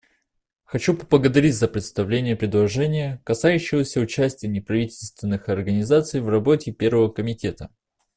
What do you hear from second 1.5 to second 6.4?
за представление предложения, касающегося участия неправительственных организаций в